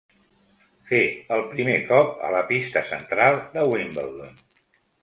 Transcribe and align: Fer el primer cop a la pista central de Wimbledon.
Fer 0.91 1.01
el 1.35 1.45
primer 1.53 1.77
cop 1.91 2.17
a 2.29 2.33
la 2.39 2.43
pista 2.51 2.85
central 2.95 3.43
de 3.55 3.69
Wimbledon. 3.75 4.47